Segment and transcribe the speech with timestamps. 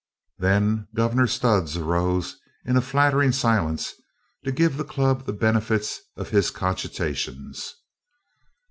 [0.39, 3.93] Then "Gov'nor" Sudds arose in a flattering silence
[4.43, 7.75] to give the Club the benefit of his cogitations.